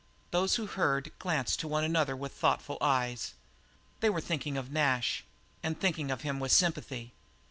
[0.31, 3.35] Those who heard glanced to one another with thoughtful eyes.
[3.99, 5.23] They were thinking of Nash,
[5.61, 7.13] and thinking of him with sympathy.